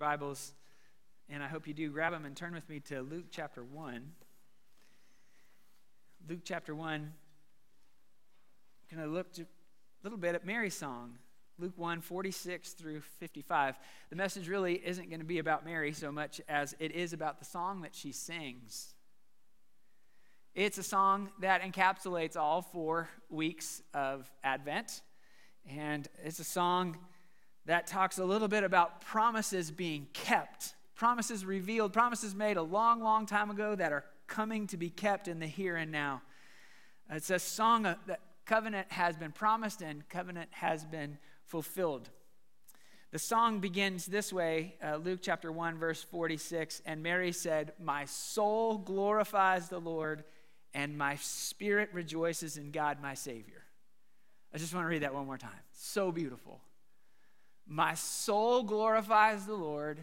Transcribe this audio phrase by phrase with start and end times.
[0.00, 0.54] Bibles,
[1.28, 4.12] and I hope you do, grab them and turn with me to Luke chapter 1.
[6.26, 6.92] Luke chapter 1.
[6.94, 9.42] I'm going to look a
[10.02, 11.18] little bit at Mary's song.
[11.58, 13.78] Luke 1, 46 through 55.
[14.08, 17.38] The message really isn't going to be about Mary so much as it is about
[17.38, 18.94] the song that she sings.
[20.54, 25.02] It's a song that encapsulates all four weeks of Advent.
[25.68, 26.96] And it's a song
[27.66, 33.00] that talks a little bit about promises being kept, promises revealed, promises made a long,
[33.00, 36.22] long time ago that are coming to be kept in the here and now.
[37.10, 42.08] It's a song that covenant has been promised and covenant has been fulfilled.
[43.12, 46.80] The song begins this way uh, Luke chapter 1, verse 46.
[46.86, 50.22] And Mary said, My soul glorifies the Lord,
[50.74, 53.64] and my spirit rejoices in God, my Savior.
[54.54, 55.50] I just want to read that one more time.
[55.72, 56.60] So beautiful.
[57.72, 60.02] My soul glorifies the Lord,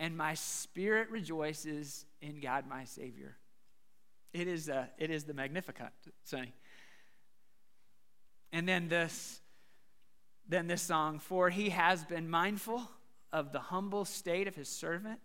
[0.00, 3.36] and my spirit rejoices in God, my Savior.
[4.32, 5.92] It is, uh, it is the Magnificat,
[6.24, 6.52] Sonny.
[8.52, 9.40] And then this,
[10.48, 12.82] then this song, for he has been mindful
[13.32, 15.20] of the humble state of his servant.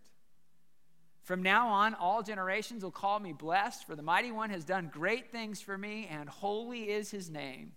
[1.24, 4.92] From now on, all generations will call me blessed, for the mighty one has done
[4.94, 7.72] great things for me, and holy is his name.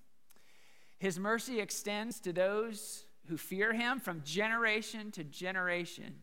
[0.99, 6.17] His mercy extends to those who fear him from generation to generation.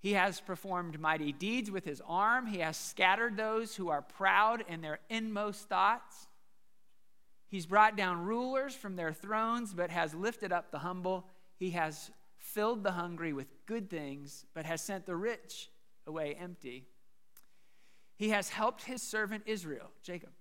[0.00, 2.46] He has performed mighty deeds with his arm.
[2.46, 6.26] He has scattered those who are proud in their inmost thoughts.
[7.48, 11.28] He's brought down rulers from their thrones, but has lifted up the humble.
[11.56, 15.70] He has filled the hungry with good things, but has sent the rich
[16.04, 16.86] away empty.
[18.16, 20.32] He has helped his servant Israel, Jacob,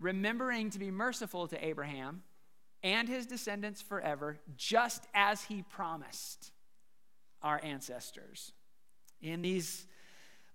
[0.00, 2.22] remembering to be merciful to Abraham
[2.82, 6.50] and his descendants forever, just as he promised
[7.42, 8.52] our ancestors.
[9.20, 9.86] In these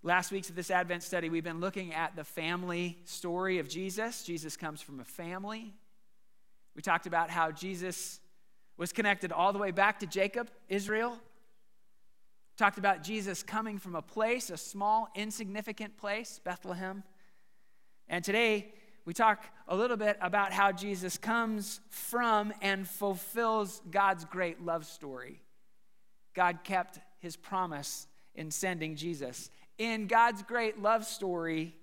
[0.02, 4.24] last weeks of this Advent study, we've been looking at the family story of Jesus.
[4.24, 5.74] Jesus comes from a family.
[6.74, 8.20] We talked about how Jesus
[8.76, 11.18] was connected all the way back to Jacob, Israel.
[12.56, 17.02] Talked about Jesus coming from a place, a small, insignificant place, Bethlehem.
[18.08, 18.72] And today,
[19.04, 24.84] we talk a little bit about how Jesus comes from and fulfills God's great love
[24.84, 25.42] story.
[26.34, 29.50] God kept his promise in sending Jesus.
[29.78, 31.74] In God's great love story,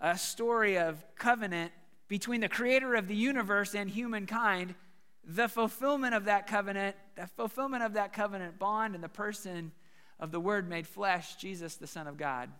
[0.00, 1.72] a story of covenant
[2.08, 4.74] between the creator of the universe and humankind,
[5.24, 9.72] the fulfillment of that covenant, the fulfillment of that covenant bond in the person
[10.20, 12.50] of the Word made flesh, Jesus, the Son of God.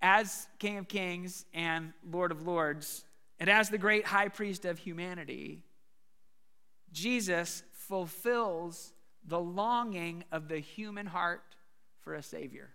[0.00, 3.04] As King of Kings and Lord of Lords,
[3.40, 5.62] and as the great high priest of humanity,
[6.92, 8.92] Jesus fulfills
[9.26, 11.42] the longing of the human heart
[12.00, 12.70] for a Savior.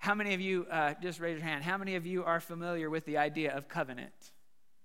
[0.00, 2.88] How many of you, uh, just raise your hand, how many of you are familiar
[2.88, 4.32] with the idea of covenant?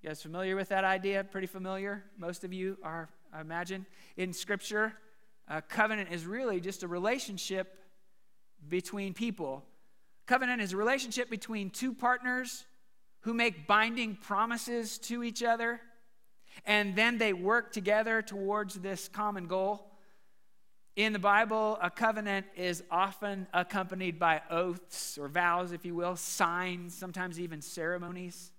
[0.02, 1.24] You guys familiar with that idea?
[1.24, 2.04] Pretty familiar?
[2.18, 3.86] Most of you are, I imagine.
[4.18, 4.94] In Scripture,
[5.48, 7.80] a covenant is really just a relationship
[8.70, 9.64] between people.
[10.26, 12.66] Covenant is a relationship between two partners
[13.22, 15.82] who make binding promises to each other
[16.66, 19.92] and then they work together towards this common goal.
[20.96, 26.16] In the Bible, a covenant is often accompanied by oaths or vows, if you will,
[26.16, 28.52] signs, sometimes even ceremonies.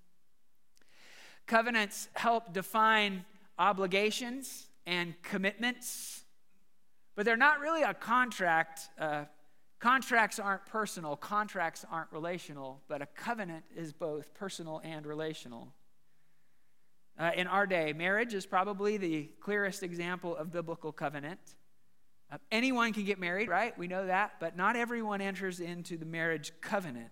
[1.47, 3.25] Covenants help define
[3.59, 6.25] obligations and commitments,
[7.15, 8.91] but they're not really a contract.
[8.99, 9.25] Uh,
[9.79, 15.73] contracts aren't personal, contracts aren't relational, but a covenant is both personal and relational.
[17.19, 21.41] Uh, in our day, marriage is probably the clearest example of biblical covenant.
[22.31, 23.77] Uh, anyone can get married, right?
[23.79, 27.11] We know that, but not everyone enters into the marriage covenant.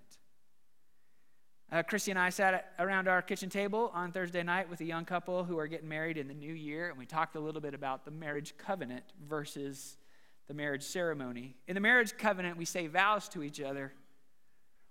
[1.73, 5.05] Uh, Christy and I sat around our kitchen table on Thursday night with a young
[5.05, 7.75] couple who are getting married in the new year, and we talked a little bit
[7.75, 9.97] about the marriage covenant versus
[10.46, 11.56] the marriage ceremony.
[11.67, 13.93] In the marriage covenant, we say vows to each other.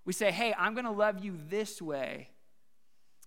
[0.04, 2.28] We say, hey, I'm going to love you this way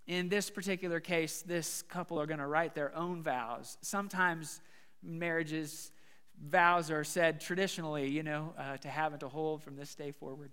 [0.08, 3.78] in this particular case, this couple are going to write their own vows.
[3.82, 4.62] Sometimes
[5.04, 5.92] marriages,
[6.42, 10.12] vows are said traditionally, you know, uh, to have and to hold from this day
[10.12, 10.52] forward.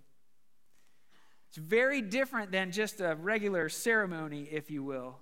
[1.49, 5.19] It's very different than just a regular ceremony, if you will.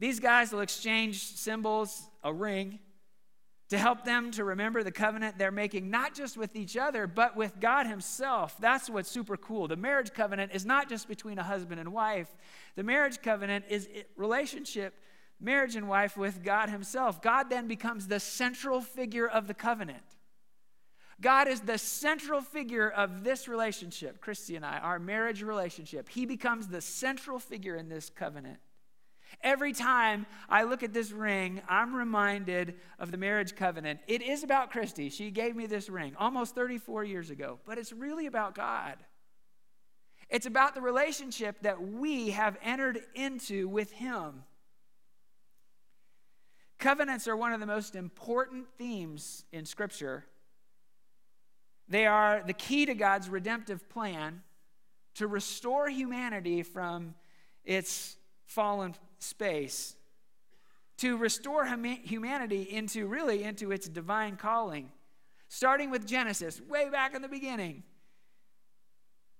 [0.00, 2.80] These guys will exchange symbols, a ring,
[3.68, 7.36] to help them to remember the covenant they're making, not just with each other, but
[7.36, 8.56] with God Himself.
[8.60, 9.66] That's what's super cool.
[9.66, 12.28] The marriage covenant is not just between a husband and wife,
[12.76, 14.94] the marriage covenant is relationship
[15.40, 17.20] marriage and wife with God Himself.
[17.20, 20.02] God then becomes the central figure of the covenant.
[21.20, 26.08] God is the central figure of this relationship, Christy and I, our marriage relationship.
[26.08, 28.58] He becomes the central figure in this covenant.
[29.42, 34.00] Every time I look at this ring, I'm reminded of the marriage covenant.
[34.06, 35.08] It is about Christy.
[35.10, 38.96] She gave me this ring almost 34 years ago, but it's really about God.
[40.28, 44.42] It's about the relationship that we have entered into with Him.
[46.78, 50.24] Covenants are one of the most important themes in Scripture.
[51.88, 54.42] They are the key to God's redemptive plan
[55.14, 57.14] to restore humanity from
[57.64, 59.94] its fallen space,
[60.98, 64.90] to restore humanity into really into its divine calling.
[65.48, 67.82] Starting with Genesis, way back in the beginning,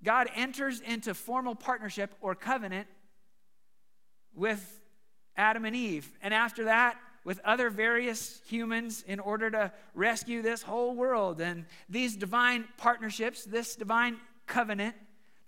[0.04, 2.86] God enters into formal partnership or covenant
[4.34, 4.80] with
[5.36, 6.10] Adam and Eve.
[6.22, 11.40] And after that, with other various humans in order to rescue this whole world.
[11.40, 14.94] And these divine partnerships, this divine covenant,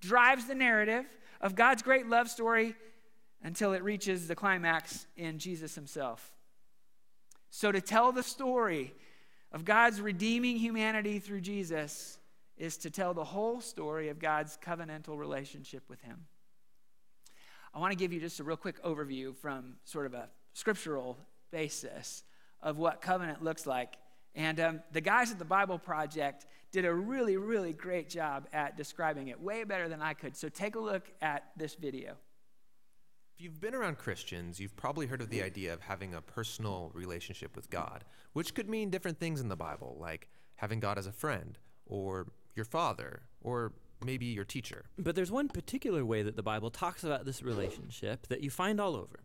[0.01, 1.05] drives the narrative
[1.41, 2.75] of God's great love story
[3.43, 6.33] until it reaches the climax in Jesus himself.
[7.51, 8.95] So, to tell the story
[9.53, 12.19] of God's redeeming humanity through Jesus
[12.59, 16.27] is to tell the whole story of God's covenantal relationship with him.
[17.73, 21.19] I want to give you just a real quick overview from sort of a scriptural
[21.51, 22.25] basis
[22.61, 23.95] of what covenant looks like.
[24.35, 28.77] And um, the guys at the Bible Project did a really, really great job at
[28.77, 30.37] describing it, way better than I could.
[30.37, 32.17] So take a look at this video.
[33.39, 36.91] If you've been around Christians, you've probably heard of the idea of having a personal
[36.93, 38.03] relationship with God,
[38.33, 40.27] which could mean different things in the Bible, like
[40.57, 41.57] having God as a friend,
[41.87, 43.75] or your father, or
[44.05, 44.87] maybe your teacher.
[44.99, 48.81] But there's one particular way that the Bible talks about this relationship that you find
[48.81, 49.21] all over.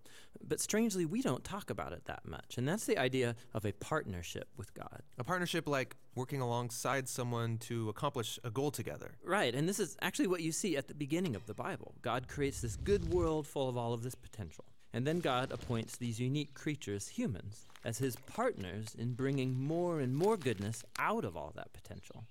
[0.45, 2.57] But strangely, we don't talk about it that much.
[2.57, 5.01] And that's the idea of a partnership with God.
[5.17, 9.11] A partnership like working alongside someone to accomplish a goal together.
[9.23, 9.55] Right.
[9.55, 11.95] And this is actually what you see at the beginning of the Bible.
[12.01, 14.65] God creates this good world full of all of this potential.
[14.93, 20.15] And then God appoints these unique creatures, humans, as his partners in bringing more and
[20.15, 22.25] more goodness out of all that potential.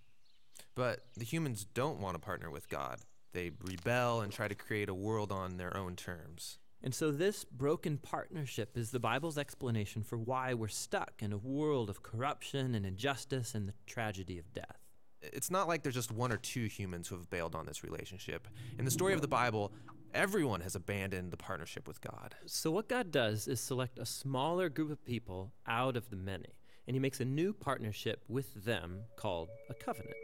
[0.75, 3.01] But the humans don't want to partner with God.
[3.33, 6.59] They rebel and try to create a world on their own terms.
[6.85, 11.39] And so, this broken partnership is the Bible's explanation for why we're stuck in a
[11.39, 14.79] world of corruption and injustice and the tragedy of death.
[15.23, 18.49] It's not like there's just one or two humans who have bailed on this relationship.
[18.79, 19.73] In the story of the Bible,
[20.13, 22.35] everyone has abandoned the partnership with God.
[22.47, 26.57] So, what God does is select a smaller group of people out of the many,
[26.89, 30.17] and He makes a new partnership with them called a covenant.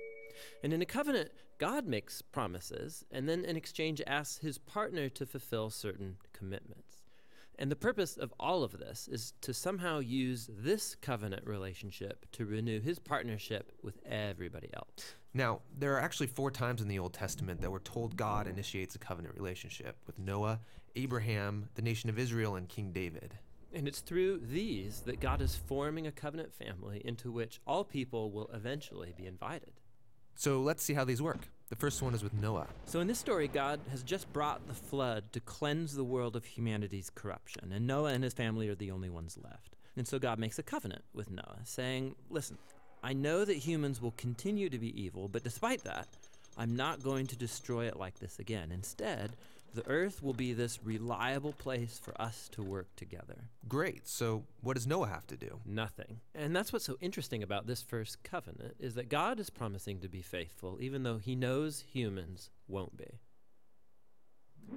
[0.65, 5.27] And in a covenant, God makes promises and then in exchange asks his partner to
[5.27, 7.03] fulfill certain commitments.
[7.59, 12.47] And the purpose of all of this is to somehow use this covenant relationship to
[12.47, 15.15] renew his partnership with everybody else.
[15.35, 18.95] Now, there are actually four times in the Old Testament that we're told God initiates
[18.95, 20.61] a covenant relationship with Noah,
[20.95, 23.35] Abraham, the nation of Israel, and King David.
[23.75, 28.31] And it's through these that God is forming a covenant family into which all people
[28.31, 29.73] will eventually be invited.
[30.39, 31.49] So let's see how these work.
[31.69, 32.69] The first one is with Noah.
[32.85, 36.45] So, in this story, God has just brought the flood to cleanse the world of
[36.45, 39.75] humanity's corruption, and Noah and his family are the only ones left.
[39.97, 42.57] And so, God makes a covenant with Noah, saying, Listen,
[43.03, 46.07] I know that humans will continue to be evil, but despite that,
[46.57, 48.71] I'm not going to destroy it like this again.
[48.71, 49.33] Instead,
[49.75, 53.51] the earth will be this reliable place for us to work together.
[53.69, 54.09] Great.
[54.09, 55.61] So, what does Noah have to do?
[55.65, 56.21] Nothing.
[56.35, 60.09] And that's what's so interesting about this first covenant is that God is promising to
[60.09, 63.21] be faithful even though he knows humans won't be.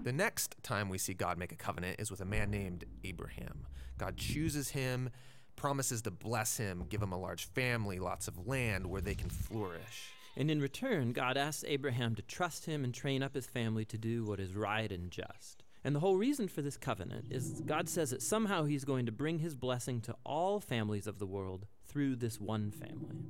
[0.04, 3.68] The next time we see God make a covenant is with a man named Abraham.
[3.98, 5.10] God chooses him,
[5.56, 9.30] promises to bless him, give him a large family, lots of land where they can
[9.30, 10.12] flourish.
[10.36, 13.98] And in return, God asks Abraham to trust him and train up his family to
[13.98, 15.64] do what is right and just.
[15.84, 19.12] And the whole reason for this covenant is God says that somehow he's going to
[19.12, 23.26] bring his blessing to all families of the world through this one family.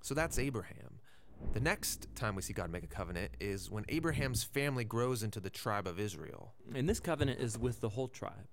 [0.00, 1.00] So that's Abraham.
[1.52, 5.40] The next time we see God make a covenant is when Abraham's family grows into
[5.40, 6.54] the tribe of Israel.
[6.74, 8.48] And this covenant is with the whole tribe.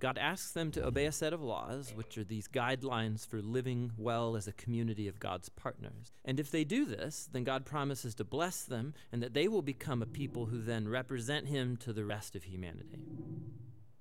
[0.00, 3.92] God asks them to obey a set of laws, which are these guidelines for living
[3.96, 6.12] well as a community of God's partners.
[6.24, 9.62] And if they do this, then God promises to bless them and that they will
[9.62, 12.98] become a people who then represent Him to the rest of humanity.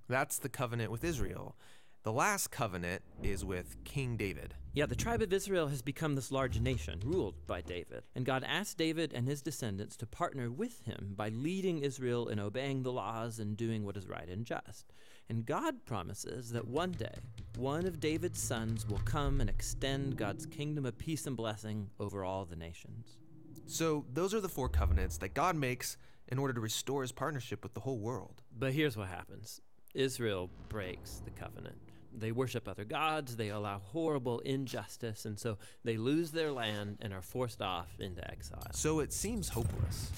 [0.09, 1.55] That's the covenant with Israel.
[2.03, 4.55] The last covenant is with King David.
[4.73, 8.03] Yeah, the tribe of Israel has become this large nation ruled by David.
[8.13, 12.39] And God asked David and his descendants to partner with him by leading Israel in
[12.39, 14.91] obeying the laws and doing what is right and just.
[15.29, 17.15] And God promises that one day,
[17.57, 22.23] one of David's sons will come and extend God's kingdom of peace and blessing over
[22.23, 23.17] all the nations.
[23.65, 27.63] So, those are the four covenants that God makes in order to restore his partnership
[27.63, 28.41] with the whole world.
[28.57, 29.61] But here's what happens
[29.93, 31.77] Israel breaks the covenant.
[32.15, 37.11] They worship other gods, they allow horrible injustice, and so they lose their land and
[37.11, 38.67] are forced off into exile.
[38.71, 40.11] So it seems hopeless.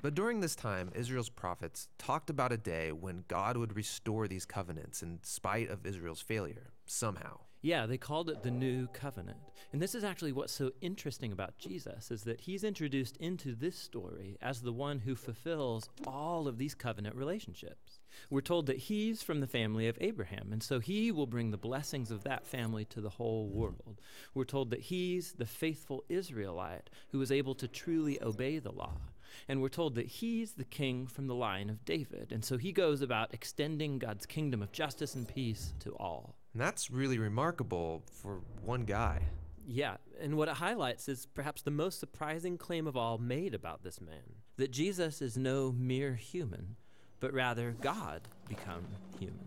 [0.00, 4.46] But during this time, Israel's prophets talked about a day when God would restore these
[4.46, 7.40] covenants in spite of Israel's failure, somehow.
[7.60, 9.38] Yeah, they called it the new covenant.
[9.72, 13.76] And this is actually what's so interesting about Jesus is that he's introduced into this
[13.76, 17.98] story as the one who fulfills all of these covenant relationships.
[18.30, 21.56] We're told that he's from the family of Abraham, and so he will bring the
[21.56, 24.00] blessings of that family to the whole world.
[24.34, 28.98] We're told that he's the faithful Israelite who is able to truly obey the law.
[29.46, 32.72] And we're told that he's the king from the line of David, and so he
[32.72, 36.34] goes about extending God's kingdom of justice and peace to all.
[36.52, 39.22] And that's really remarkable for one guy.
[39.66, 43.82] Yeah, and what it highlights is perhaps the most surprising claim of all made about
[43.82, 46.76] this man that Jesus is no mere human,
[47.20, 48.86] but rather God become
[49.18, 49.38] human.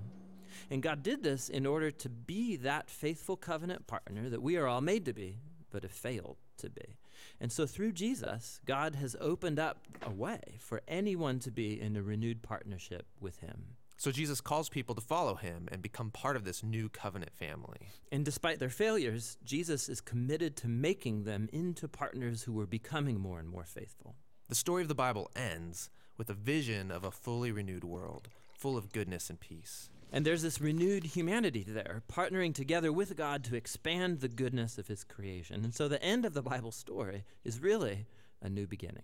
[0.69, 4.67] And God did this in order to be that faithful covenant partner that we are
[4.67, 6.95] all made to be, but have failed to be.
[7.41, 11.97] And so through Jesus, God has opened up a way for anyone to be in
[11.97, 13.75] a renewed partnership with Him.
[13.97, 17.89] So Jesus calls people to follow him and become part of this new covenant family.
[18.11, 23.19] And despite their failures, Jesus is committed to making them into partners who are becoming
[23.19, 24.15] more and more faithful.
[24.49, 28.75] The story of the Bible ends with a vision of a fully renewed world, full
[28.75, 29.91] of goodness and peace.
[30.11, 34.87] And there's this renewed humanity there, partnering together with God to expand the goodness of
[34.87, 35.63] his creation.
[35.63, 38.05] And so the end of the Bible story is really
[38.41, 39.03] a new beginning.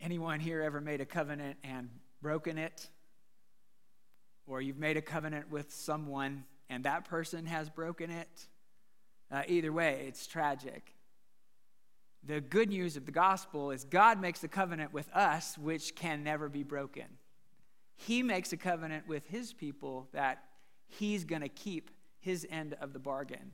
[0.00, 1.90] Anyone here ever made a covenant and
[2.20, 2.88] broken it?
[4.46, 8.46] Or you've made a covenant with someone and that person has broken it?
[9.30, 10.97] Uh, either way, it's tragic.
[12.24, 16.22] The good news of the gospel is God makes a covenant with us which can
[16.22, 17.06] never be broken.
[17.96, 20.44] He makes a covenant with his people that
[20.86, 23.52] he's going to keep his end of the bargain.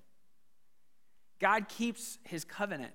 [1.40, 2.94] God keeps his covenant.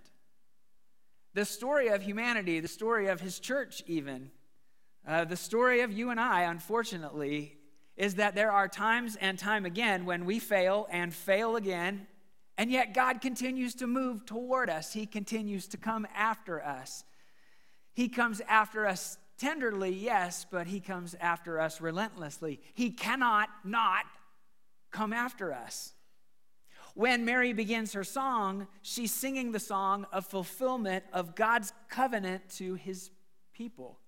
[1.33, 4.31] The story of humanity, the story of his church, even,
[5.07, 7.57] uh, the story of you and I, unfortunately,
[7.95, 12.07] is that there are times and time again when we fail and fail again,
[12.59, 14.91] and yet God continues to move toward us.
[14.91, 17.05] He continues to come after us.
[17.93, 22.59] He comes after us tenderly, yes, but He comes after us relentlessly.
[22.73, 24.03] He cannot not
[24.91, 25.93] come after us.
[26.95, 32.73] When Mary begins her song, she's singing the song of fulfillment of God's covenant to
[32.73, 33.09] his
[33.53, 33.99] people.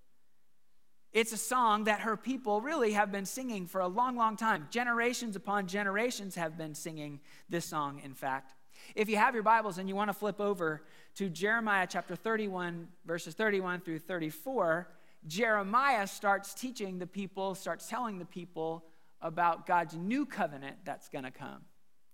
[1.12, 4.68] It's a song that her people really have been singing for a long, long time.
[4.70, 8.54] Generations upon generations have been singing this song, in fact.
[8.94, 10.84] If you have your Bibles and you want to flip over
[11.16, 14.88] to Jeremiah chapter 31, verses 31 through 34,
[15.26, 18.86] Jeremiah starts teaching the people, starts telling the people
[19.20, 21.60] about God's new covenant that's going to come.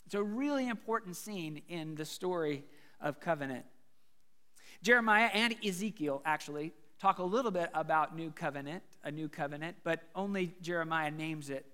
[0.06, 2.64] It's a really important scene in the story
[3.00, 3.64] of covenant.
[4.82, 10.02] Jeremiah and Ezekiel actually talk a little bit about new covenant, a new covenant, but
[10.14, 11.66] only Jeremiah names it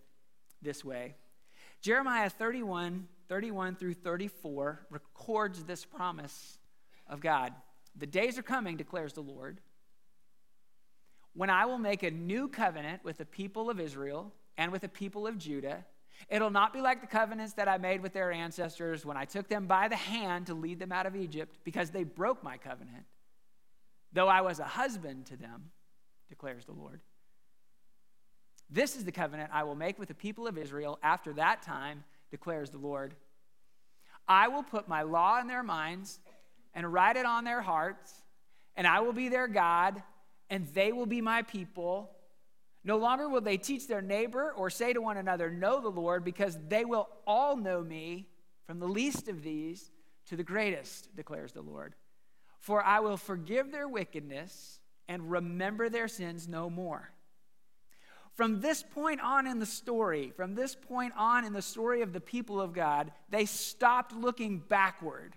[0.62, 1.14] this way.
[1.80, 6.58] Jeremiah 31, 31 through 34 records this promise
[7.08, 7.52] of God.
[7.96, 9.60] The days are coming, declares the Lord,
[11.34, 14.88] when I will make a new covenant with the people of Israel and with the
[14.88, 15.84] people of Judah
[16.28, 19.48] It'll not be like the covenants that I made with their ancestors when I took
[19.48, 23.04] them by the hand to lead them out of Egypt, because they broke my covenant,
[24.14, 25.70] though I was a husband to them,
[26.28, 27.00] declares the Lord.
[28.70, 32.04] This is the covenant I will make with the people of Israel after that time,
[32.30, 33.14] declares the Lord.
[34.26, 36.18] I will put my law in their minds
[36.72, 38.22] and write it on their hearts,
[38.74, 40.02] and I will be their God,
[40.48, 42.10] and they will be my people
[42.84, 46.22] no longer will they teach their neighbor or say to one another, Know the Lord,
[46.22, 48.28] because they will all know me,
[48.66, 49.90] from the least of these
[50.26, 51.94] to the greatest, declares the Lord.
[52.64, 57.10] For I will forgive their wickedness and remember their sins no more.
[58.32, 62.14] From this point on in the story, from this point on in the story of
[62.14, 65.36] the people of God, they stopped looking backward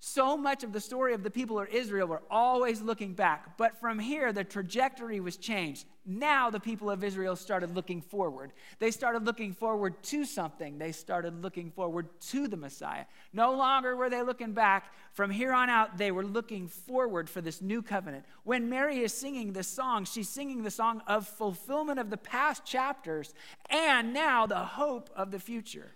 [0.00, 3.58] So much of the story of the people of Israel were always looking back.
[3.58, 5.86] But from here, the trajectory was changed.
[6.06, 8.52] Now the people of Israel started looking forward.
[8.78, 10.78] They started looking forward to something.
[10.78, 13.06] They started looking forward to the Messiah.
[13.32, 14.94] No longer were they looking back.
[15.14, 18.24] From here on out, they were looking forward for this new covenant.
[18.44, 22.64] When Mary is singing this song, she's singing the song of fulfillment of the past
[22.64, 23.34] chapters
[23.68, 25.90] and now the hope of the future.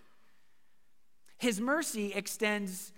[1.37, 2.91] His mercy extends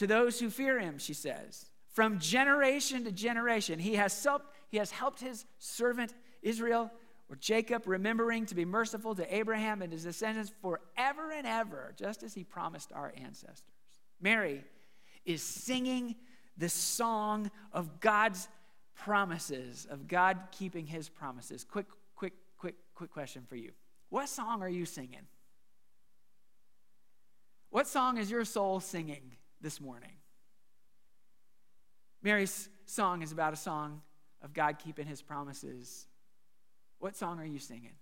[0.00, 1.66] to those who fear him, she says.
[1.92, 6.90] From generation to generation, he has helped, he has helped his servant Israel
[7.28, 12.22] or Jacob, remembering to be merciful to Abraham and his descendants forever and ever, just
[12.22, 13.74] as he promised our ancestors.
[14.22, 14.64] Mary
[15.26, 16.16] is singing
[16.56, 18.48] the song of God's
[18.94, 21.62] promises, of God keeping his promises.
[21.62, 23.72] Quick, quick, quick, quick question for you.
[24.08, 25.26] What song are you singing?
[27.68, 29.36] What song is your soul singing?
[29.60, 30.12] This morning.
[32.22, 34.02] Mary's song is about a song
[34.42, 36.06] of God keeping his promises.
[36.98, 37.94] What song are you singing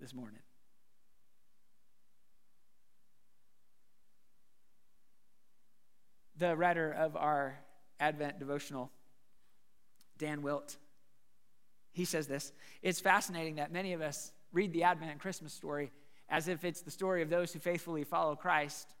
[0.00, 0.40] this morning?
[6.36, 7.58] The writer of our
[8.00, 8.90] Advent devotional,
[10.18, 10.76] Dan Wilt,
[11.92, 15.92] he says this It's fascinating that many of us read the Advent and Christmas story
[16.28, 18.94] as if it's the story of those who faithfully follow Christ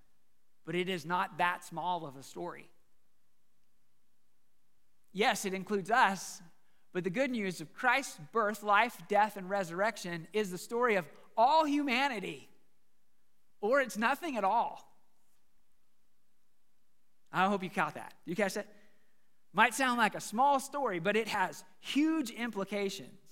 [0.64, 2.68] but it is not that small of a story.
[5.12, 6.42] Yes, it includes us,
[6.92, 11.06] but the good news of Christ's birth, life, death, and resurrection is the story of
[11.36, 12.48] all humanity,
[13.60, 14.80] or it's nothing at all.
[17.32, 18.14] I hope you caught that.
[18.24, 18.68] You catch that?
[19.52, 23.23] Might sound like a small story, but it has huge implications.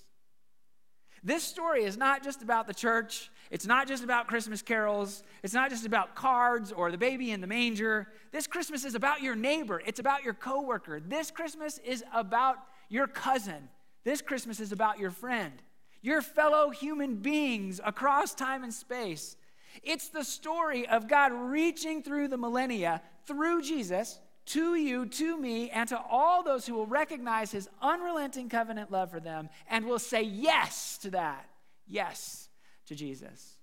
[1.24, 3.30] This story is not just about the church.
[3.50, 5.22] It's not just about Christmas carols.
[5.42, 8.08] It's not just about cards or the baby in the manger.
[8.32, 9.80] This Christmas is about your neighbor.
[9.86, 10.98] It's about your coworker.
[10.98, 12.56] This Christmas is about
[12.88, 13.68] your cousin.
[14.04, 15.52] This Christmas is about your friend,
[16.00, 19.36] your fellow human beings across time and space.
[19.82, 25.70] It's the story of God reaching through the millennia through Jesus to you, to me,
[25.70, 29.98] and to all those who will recognize his unrelenting covenant love for them and will
[29.98, 31.48] say yes to that.
[31.86, 32.48] Yes
[32.86, 33.56] to Jesus.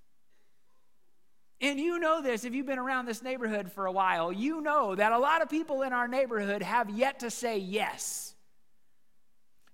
[1.61, 4.95] And you know this if you've been around this neighborhood for a while, you know
[4.95, 8.33] that a lot of people in our neighborhood have yet to say yes.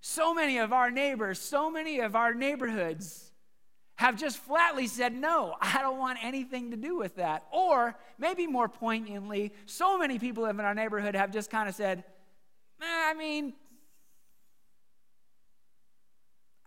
[0.00, 3.25] So many of our neighbors, so many of our neighborhoods
[3.96, 7.46] have just flatly said, No, I don't want anything to do with that.
[7.50, 12.04] Or maybe more poignantly, so many people in our neighborhood have just kind of said,
[12.80, 13.54] I mean,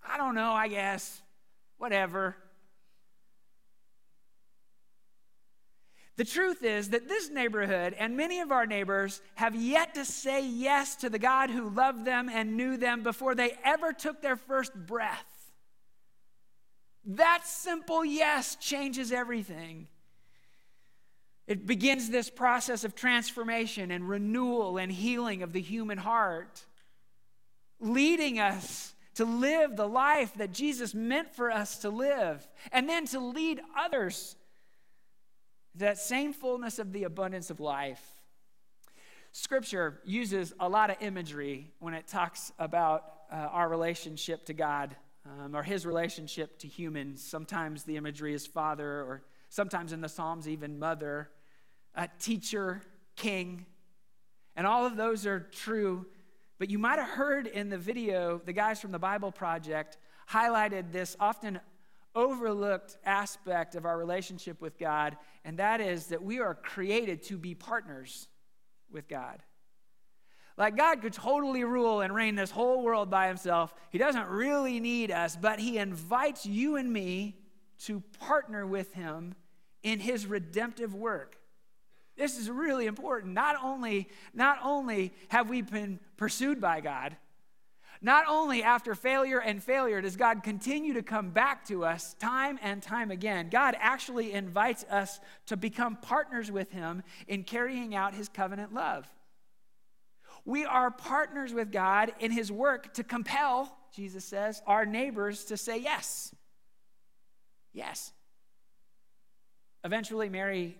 [0.05, 1.21] I don't know, I guess,
[1.77, 2.35] whatever.
[6.17, 10.45] The truth is that this neighborhood and many of our neighbors have yet to say
[10.45, 14.35] yes to the God who loved them and knew them before they ever took their
[14.35, 15.38] first breath.
[17.05, 19.87] That simple yes changes everything.
[21.47, 26.63] It begins this process of transformation and renewal and healing of the human heart,
[27.79, 33.05] leading us to live the life that Jesus meant for us to live, and then
[33.07, 34.35] to lead others
[35.73, 38.01] to that same fullness of the abundance of life.
[39.31, 44.95] Scripture uses a lot of imagery when it talks about uh, our relationship to God
[45.29, 47.23] um, or his relationship to humans.
[47.23, 51.29] Sometimes the imagery is father, or sometimes in the Psalms, even mother,
[52.19, 52.81] teacher,
[53.15, 53.65] king.
[54.55, 56.05] And all of those are true.
[56.57, 59.97] But you might have heard in the video, the guys from the Bible Project
[60.29, 61.59] highlighted this often
[62.15, 65.15] overlooked aspect of our relationship with God,
[65.45, 68.27] and that is that we are created to be partners
[68.91, 69.41] with God.
[70.59, 73.73] Like God could totally rule and reign this whole world by himself.
[73.91, 77.37] He doesn't really need us, but he invites you and me
[77.85, 79.35] to partner with him
[79.83, 81.37] in his redemptive work.
[82.17, 83.33] This is really important.
[83.33, 87.15] Not only, not only have we been pursued by God,
[88.01, 92.59] not only after failure and failure does God continue to come back to us time
[92.61, 98.13] and time again, God actually invites us to become partners with Him in carrying out
[98.13, 99.09] His covenant love.
[100.45, 105.57] We are partners with God in his work to compel, Jesus says, our neighbors to
[105.57, 106.33] say yes.
[107.73, 108.11] Yes.
[109.83, 110.77] Eventually Mary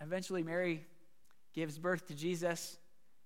[0.00, 0.84] eventually Mary
[1.54, 2.76] gives birth to Jesus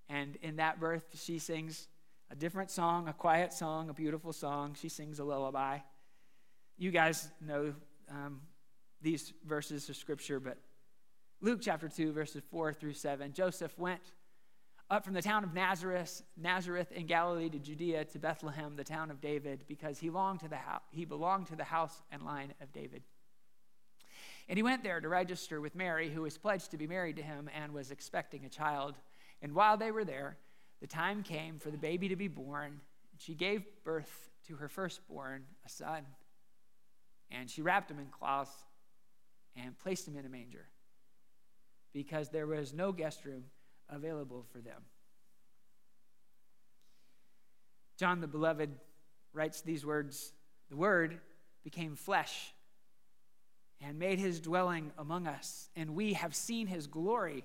[0.08, 1.88] and in that birth she sings
[2.30, 4.76] a different song, a quiet song, a beautiful song.
[4.80, 5.78] She sings a lullaby.
[6.78, 7.74] You guys know
[8.08, 8.40] um,
[9.02, 10.58] these verses of scripture, but
[11.40, 13.32] Luke chapter 2, verses 4 through 7.
[13.32, 14.00] Joseph went
[14.90, 19.10] up from the town of Nazareth, Nazareth in Galilee to Judea to Bethlehem, the town
[19.10, 22.52] of David, because he belonged to the house, he belonged to the house and line
[22.60, 23.02] of David.
[24.48, 27.22] And he went there to register with Mary, who was pledged to be married to
[27.22, 28.96] him and was expecting a child.
[29.42, 30.38] And while they were there,
[30.80, 32.80] the time came for the baby to be born.
[33.18, 36.02] She gave birth to her firstborn, a son.
[37.30, 38.56] And she wrapped him in cloths
[39.54, 40.66] and placed him in a manger
[41.92, 43.44] because there was no guest room
[43.90, 44.82] available for them.
[47.98, 48.70] John the Beloved
[49.32, 50.32] writes these words
[50.70, 51.20] The Word
[51.62, 52.54] became flesh
[53.80, 57.44] and made his dwelling among us, and we have seen his glory,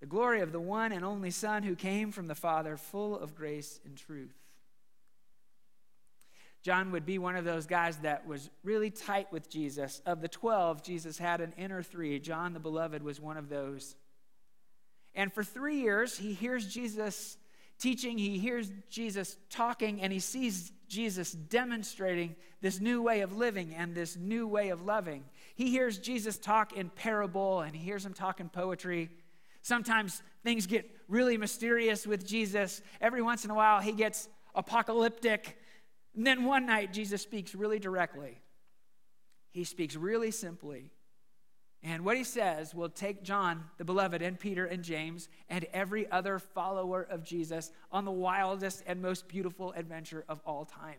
[0.00, 3.34] the glory of the one and only Son who came from the Father, full of
[3.34, 4.34] grace and truth.
[6.62, 10.02] John would be one of those guys that was really tight with Jesus.
[10.04, 12.18] Of the 12, Jesus had an inner three.
[12.18, 13.94] John the Beloved was one of those.
[15.14, 17.36] And for three years, he hears Jesus
[17.78, 23.74] teaching, he hears Jesus talking, and he sees Jesus demonstrating this new way of living
[23.74, 25.24] and this new way of loving.
[25.54, 29.08] He hears Jesus talk in parable and he hears him talk in poetry.
[29.62, 32.82] Sometimes things get really mysterious with Jesus.
[33.00, 35.56] Every once in a while, he gets apocalyptic
[36.14, 38.38] and then one night, Jesus speaks really directly.
[39.52, 40.90] He speaks really simply.
[41.82, 46.10] And what he says will take John, the beloved, and Peter and James, and every
[46.10, 50.98] other follower of Jesus on the wildest and most beautiful adventure of all time.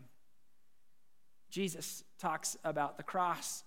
[1.50, 3.62] Jesus talks about the cross.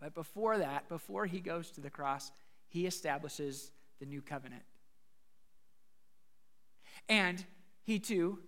[0.00, 2.32] But before that, before he goes to the cross,
[2.68, 4.62] he establishes the new covenant.
[7.08, 7.44] And
[7.84, 8.40] he too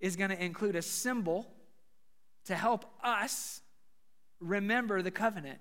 [0.00, 1.52] is going to include a symbol
[2.46, 3.60] to help us
[4.40, 5.58] remember the covenant.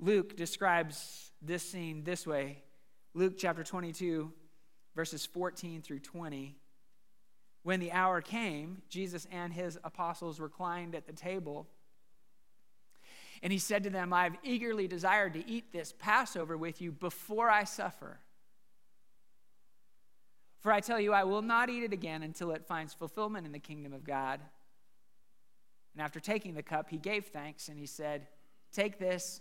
[0.00, 2.62] Luke describes this scene this way
[3.14, 4.32] Luke chapter 22,
[4.94, 6.56] verses 14 through 20.
[7.62, 11.66] When the hour came, Jesus and his apostles reclined at the table.
[13.42, 16.92] And he said to them, I have eagerly desired to eat this Passover with you
[16.92, 18.20] before I suffer.
[20.60, 23.52] For I tell you, I will not eat it again until it finds fulfillment in
[23.52, 24.40] the kingdom of God.
[25.94, 28.26] And after taking the cup, he gave thanks and he said,
[28.72, 29.40] Take this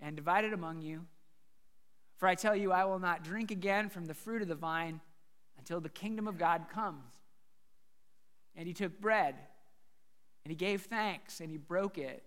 [0.00, 1.06] and divide it among you.
[2.16, 5.00] For I tell you, I will not drink again from the fruit of the vine
[5.58, 7.12] until the kingdom of God comes.
[8.56, 9.34] And he took bread
[10.44, 12.22] and he gave thanks and he broke it.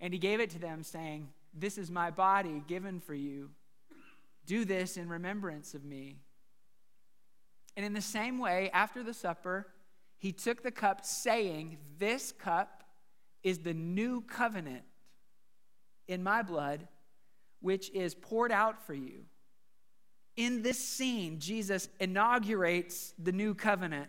[0.00, 3.50] And he gave it to them, saying, This is my body given for you.
[4.46, 6.16] Do this in remembrance of me.
[7.76, 9.68] And in the same way, after the supper,
[10.18, 12.82] he took the cup, saying, This cup
[13.44, 14.82] is the new covenant
[16.08, 16.86] in my blood,
[17.60, 19.24] which is poured out for you.
[20.36, 24.08] In this scene, Jesus inaugurates the new covenant.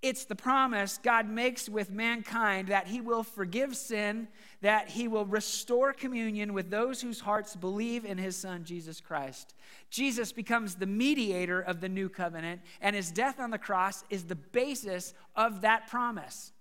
[0.00, 4.28] It's the promise God makes with mankind that He will forgive sin,
[4.60, 9.54] that He will restore communion with those whose hearts believe in His Son, Jesus Christ.
[9.90, 14.24] Jesus becomes the mediator of the new covenant, and His death on the cross is
[14.24, 16.52] the basis of that promise.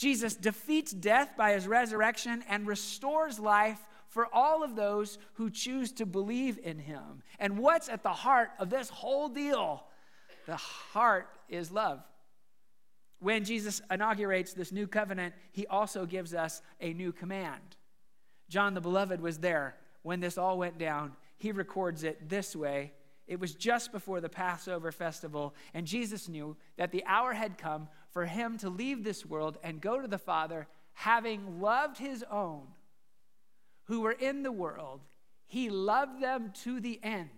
[0.00, 5.92] Jesus defeats death by His resurrection and restores life for all of those who choose
[5.92, 7.22] to believe in Him.
[7.38, 9.84] And what's at the heart of this whole deal?
[10.46, 12.00] The heart is love.
[13.18, 17.76] When Jesus inaugurates this new covenant, he also gives us a new command.
[18.48, 21.12] John the Beloved was there when this all went down.
[21.36, 22.92] He records it this way
[23.26, 27.88] It was just before the Passover festival, and Jesus knew that the hour had come
[28.10, 32.62] for him to leave this world and go to the Father, having loved his own
[33.84, 35.00] who were in the world.
[35.46, 37.30] He loved them to the end.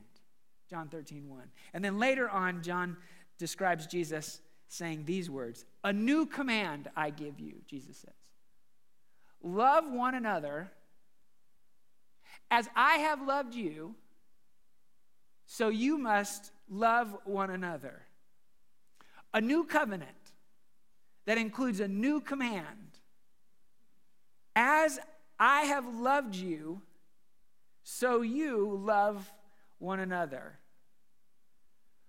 [0.68, 1.42] John 13, 1.
[1.72, 2.96] And then later on, John
[3.38, 8.14] describes Jesus saying these words A new command I give you, Jesus says.
[9.42, 10.70] Love one another
[12.50, 13.94] as I have loved you,
[15.46, 18.02] so you must love one another.
[19.32, 20.10] A new covenant
[21.24, 22.98] that includes a new command.
[24.54, 24.98] As
[25.38, 26.82] I have loved you,
[27.82, 29.32] so you love
[29.78, 30.58] one another.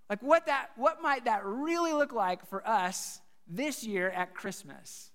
[0.10, 5.10] Like what that what might that really look like for us this year at Christmas?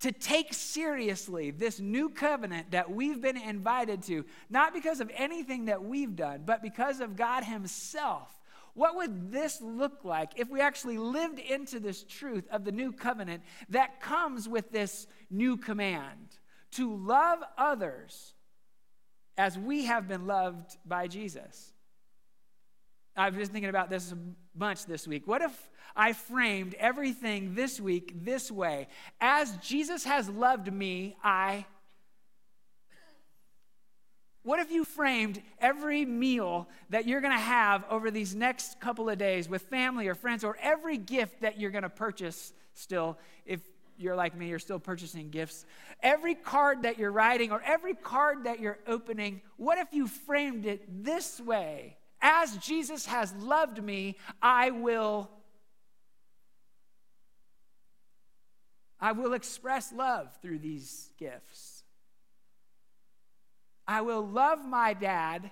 [0.00, 5.66] To take seriously this new covenant that we've been invited to, not because of anything
[5.66, 8.28] that we've done, but because of God Himself.
[8.74, 12.92] What would this look like if we actually lived into this truth of the new
[12.92, 16.38] covenant that comes with this new command
[16.72, 18.32] to love others
[19.36, 21.72] as we have been loved by Jesus?
[23.14, 24.18] I've been thinking about this a
[24.54, 25.26] bunch this week.
[25.26, 28.88] What if I framed everything this week this way?
[29.20, 31.66] As Jesus has loved me, I.
[34.52, 39.08] What if you framed every meal that you're going to have over these next couple
[39.08, 43.16] of days with family or friends, or every gift that you're going to purchase still,
[43.46, 43.62] if
[43.96, 45.64] you're like me, you're still purchasing gifts,
[46.02, 50.66] every card that you're writing or every card that you're opening, what if you framed
[50.66, 51.96] it this way?
[52.20, 55.30] As Jesus has loved me, I will
[59.00, 61.81] I will express love through these gifts.
[63.86, 65.50] I will love my dad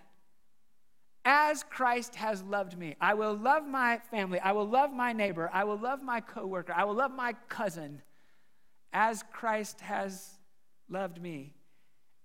[1.25, 2.97] as Christ has loved me.
[3.01, 4.41] I will love my family.
[4.41, 5.51] I will love my neighbor.
[5.53, 6.73] I will love my coworker.
[6.75, 8.03] I will love my cousin
[8.93, 10.39] as Christ has
[10.89, 11.53] loved me.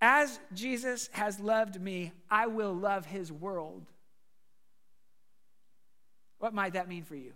[0.01, 3.85] As Jesus has loved me, I will love his world.
[6.39, 7.33] What might that mean for you?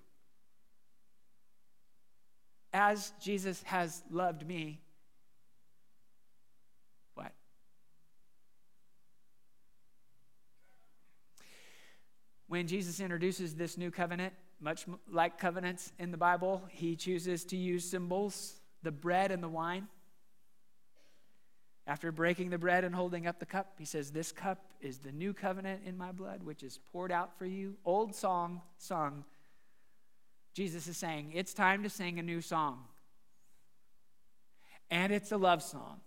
[2.71, 4.81] As Jesus has loved me,
[12.49, 17.55] When Jesus introduces this new covenant, much like covenants in the Bible, he chooses to
[17.55, 19.87] use symbols, the bread and the wine.
[21.85, 25.11] After breaking the bread and holding up the cup, he says, This cup is the
[25.11, 27.75] new covenant in my blood, which is poured out for you.
[27.85, 29.25] Old song sung.
[30.55, 32.79] Jesus is saying, It's time to sing a new song.
[34.89, 35.99] And it's a love song.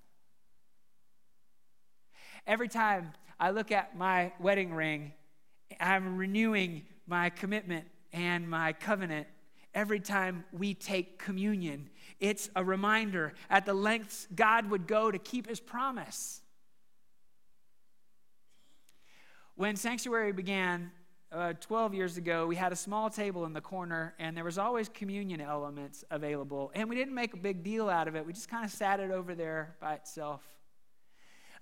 [2.48, 5.12] Every time I look at my wedding ring,
[5.80, 9.26] I'm renewing my commitment and my covenant
[9.74, 11.88] every time we take communion.
[12.20, 16.42] It's a reminder at the lengths God would go to keep his promise.
[19.54, 20.90] When Sanctuary began
[21.30, 24.58] uh, 12 years ago, we had a small table in the corner, and there was
[24.58, 26.70] always communion elements available.
[26.74, 29.00] And we didn't make a big deal out of it, we just kind of sat
[29.00, 30.42] it over there by itself.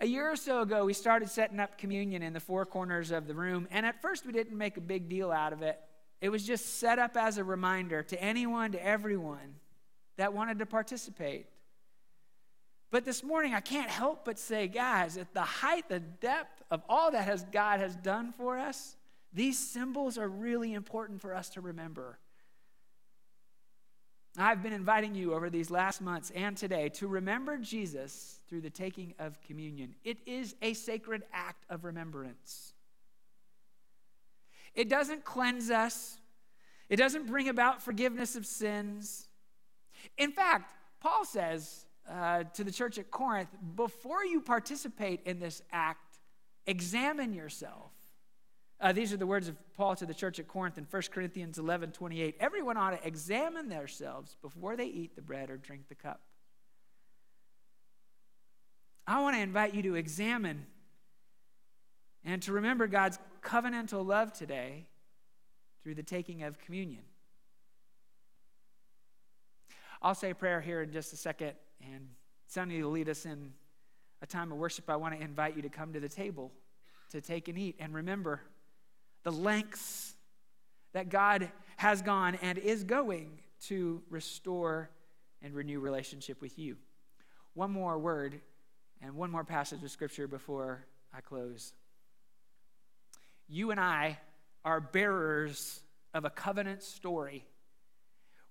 [0.03, 3.27] A year or so ago, we started setting up communion in the four corners of
[3.27, 5.79] the room, and at first we didn't make a big deal out of it.
[6.23, 9.57] It was just set up as a reminder to anyone, to everyone
[10.17, 11.47] that wanted to participate.
[12.91, 16.83] But this morning, I can't help but say, guys, at the height, the depth of
[16.89, 18.97] all that has God has done for us,
[19.35, 22.19] these symbols are really important for us to remember.
[24.39, 28.71] I've been inviting you over these last months and today to remember Jesus through the
[28.71, 29.95] taking of communion.
[30.05, 32.75] It is a sacred act of remembrance.
[34.75, 36.19] It doesn't cleanse us,
[36.89, 39.29] it doesn't bring about forgiveness of sins.
[40.17, 45.61] In fact, Paul says uh, to the church at Corinth before you participate in this
[45.73, 46.19] act,
[46.67, 47.93] examine yourself.
[48.81, 51.59] Uh, these are the words of Paul to the church at Corinth in 1 Corinthians
[51.59, 52.37] 11 28.
[52.41, 56.21] Everyone ought to examine themselves before they eat the bread or drink the cup.
[59.07, 60.67] I want to invite you to examine
[62.25, 64.87] and to remember God's covenantal love today
[65.83, 67.03] through the taking of communion.
[70.01, 72.09] I'll say a prayer here in just a second, and
[72.47, 73.53] Sonny will lead us in
[74.23, 74.89] a time of worship.
[74.89, 76.53] I want to invite you to come to the table
[77.11, 78.41] to take and eat and remember
[79.23, 80.15] the lengths
[80.93, 84.91] that God has gone and is going to restore
[85.43, 86.77] and renew relationship with you.
[87.55, 88.41] One more word
[89.01, 91.73] and one more passage of scripture before I close
[93.51, 94.19] you and I
[94.65, 95.83] are bearers
[96.15, 97.45] of a covenant story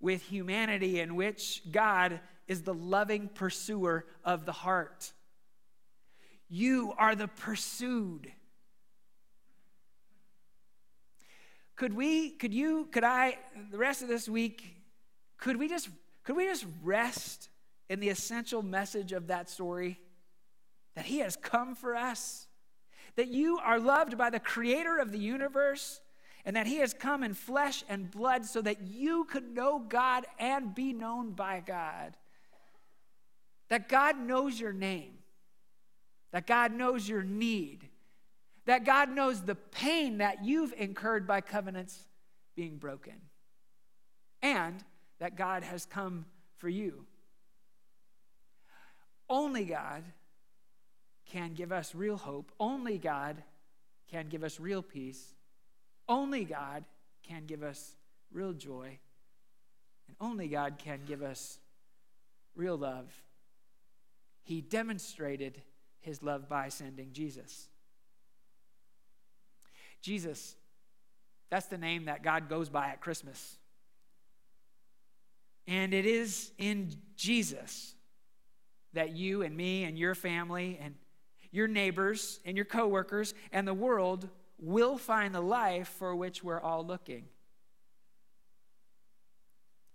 [0.01, 5.13] with humanity in which God is the loving pursuer of the heart.
[6.49, 8.31] You are the pursued.
[11.79, 13.39] Could we, could you, could I,
[13.71, 14.75] the rest of this week,
[15.37, 15.87] could we just,
[16.25, 17.47] could we just rest
[17.89, 19.97] in the essential message of that story?
[20.95, 22.49] That He has come for us
[23.15, 26.01] that you are loved by the creator of the universe
[26.45, 30.25] and that he has come in flesh and blood so that you could know God
[30.39, 32.15] and be known by God.
[33.69, 35.15] That God knows your name,
[36.31, 37.89] that God knows your need,
[38.69, 42.03] that God knows the pain that you've incurred by covenants
[42.55, 43.15] being broken,
[44.43, 44.83] and
[45.17, 46.25] that God has come
[46.57, 47.07] for you.
[49.27, 50.03] Only God
[51.31, 52.51] can give us real hope.
[52.59, 53.41] Only God
[54.11, 55.33] can give us real peace.
[56.07, 56.85] Only God
[57.23, 57.95] can give us
[58.31, 58.99] real joy.
[60.07, 61.57] And only God can give us
[62.55, 63.11] real love.
[64.43, 65.59] He demonstrated
[66.01, 67.67] his love by sending Jesus.
[70.01, 70.55] Jesus
[71.49, 73.57] That's the name that God goes by at Christmas.
[75.67, 77.95] And it is in Jesus
[78.93, 80.95] that you and me and your family and
[81.51, 86.59] your neighbors and your coworkers and the world will find the life for which we're
[86.59, 87.25] all looking.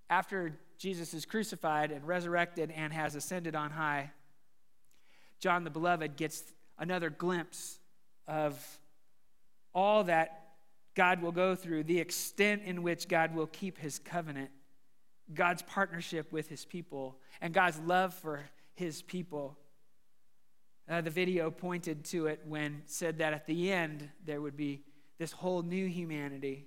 [0.08, 4.10] After Jesus is crucified and resurrected and has ascended on high,
[5.40, 6.42] John the Beloved gets
[6.78, 7.78] another glimpse
[8.26, 8.78] of
[9.74, 10.44] all that
[10.94, 14.50] God will go through, the extent in which God will keep his covenant,
[15.32, 19.58] God's partnership with his people, and God's love for his people.
[20.88, 24.82] Uh, the video pointed to it when said that at the end there would be
[25.18, 26.66] this whole new humanity.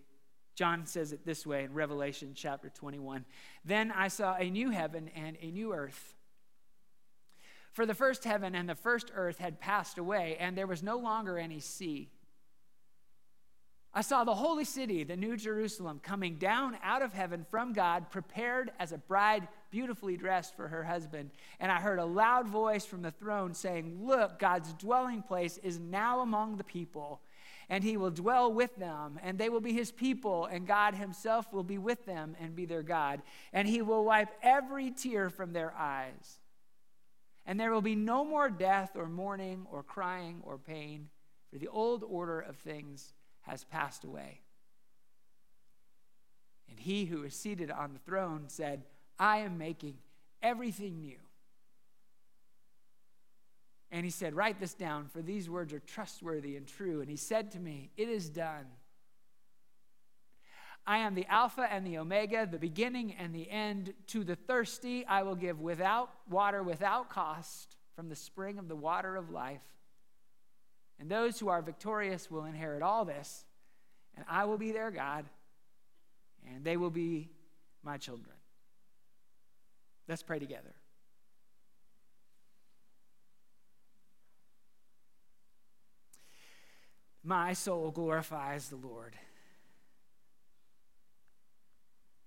[0.55, 3.25] John says it this way in Revelation chapter 21.
[3.63, 6.15] Then I saw a new heaven and a new earth.
[7.73, 10.97] For the first heaven and the first earth had passed away, and there was no
[10.97, 12.09] longer any sea.
[13.93, 18.11] I saw the holy city, the New Jerusalem, coming down out of heaven from God,
[18.11, 21.31] prepared as a bride beautifully dressed for her husband.
[21.59, 25.79] And I heard a loud voice from the throne saying, Look, God's dwelling place is
[25.79, 27.21] now among the people,
[27.69, 31.51] and he will dwell with them, and they will be his people, and God himself
[31.51, 33.21] will be with them and be their God.
[33.51, 36.39] And he will wipe every tear from their eyes.
[37.45, 41.09] And there will be no more death, or mourning, or crying, or pain,
[41.51, 43.13] for the old order of things
[43.47, 44.41] has passed away.
[46.69, 48.83] And he who is seated on the throne said,
[49.17, 49.95] I am making
[50.41, 51.17] everything new.
[53.89, 56.99] And he said, Write this down, for these words are trustworthy and true.
[57.01, 58.65] And he said to me, It is done.
[60.85, 63.93] I am the Alpha and the Omega, the beginning and the end.
[64.07, 68.75] To the thirsty, I will give without water without cost from the spring of the
[68.75, 69.61] water of life.
[70.99, 73.45] And those who are victorious will inherit all this,
[74.15, 75.25] and I will be their God,
[76.47, 77.29] and they will be
[77.83, 78.35] my children.
[80.07, 80.73] Let's pray together.
[87.23, 89.15] My soul glorifies the Lord.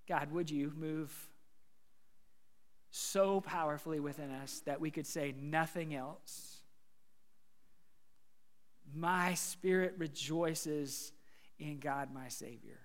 [0.07, 1.11] God, would you move
[2.91, 6.50] so powerfully within us that we could say nothing else?
[8.95, 11.13] My spirit rejoices
[11.59, 12.81] in God, my Savior.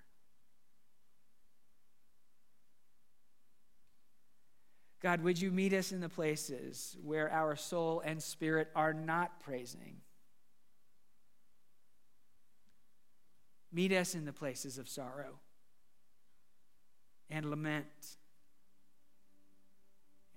[5.01, 9.39] God, would you meet us in the places where our soul and spirit are not
[9.39, 9.97] praising?
[13.71, 15.39] Meet us in the places of sorrow
[17.29, 17.85] and lament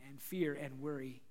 [0.06, 1.22] and fear and worry.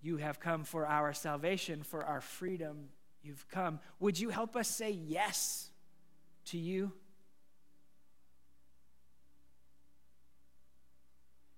[0.00, 2.88] You have come for our salvation, for our freedom.
[3.22, 3.80] You've come.
[4.00, 5.70] Would you help us say yes
[6.46, 6.92] to you?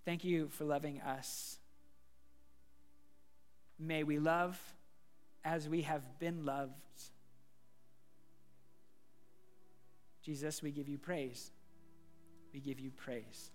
[0.05, 1.59] Thank you for loving us.
[3.79, 4.59] May we love
[5.44, 6.72] as we have been loved.
[10.22, 11.50] Jesus, we give you praise.
[12.53, 13.50] We give you praise.